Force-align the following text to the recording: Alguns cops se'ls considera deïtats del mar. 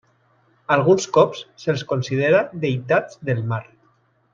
Alguns 0.75 1.05
cops 1.19 1.43
se'ls 1.65 1.85
considera 1.95 2.43
deïtats 2.67 3.25
del 3.31 3.49
mar. 3.55 3.65